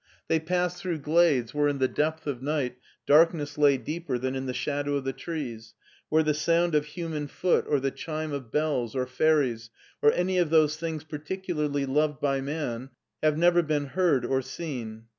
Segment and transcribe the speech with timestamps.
[0.29, 4.47] They passed through glades where in die depth of night darkness lay deeper than in
[4.47, 5.75] the shadow of the trees,
[6.09, 9.69] where the sound of human foot, or the chime of bells, or fairies,
[10.01, 12.89] or any of those things parti cularly loved by man,
[13.21, 15.03] have never been heard or seen.